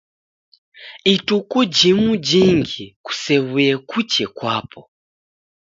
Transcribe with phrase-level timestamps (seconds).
[1.13, 4.81] Ituku jimuJingi kusew'uye kuche kwapo.